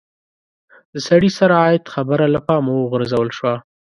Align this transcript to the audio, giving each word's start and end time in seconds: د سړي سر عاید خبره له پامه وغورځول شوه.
د 0.93 0.95
سړي 1.07 1.29
سر 1.37 1.51
عاید 1.59 1.83
خبره 1.93 2.25
له 2.33 2.39
پامه 2.47 2.73
وغورځول 2.77 3.29
شوه. 3.37 3.53